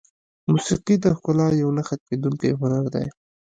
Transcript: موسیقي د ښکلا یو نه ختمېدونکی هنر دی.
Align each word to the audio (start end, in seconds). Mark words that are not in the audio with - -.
موسیقي 0.51 0.95
د 1.03 1.05
ښکلا 1.17 1.47
یو 1.61 1.69
نه 1.77 1.83
ختمېدونکی 1.89 2.49
هنر 2.59 2.85
دی. 2.93 3.07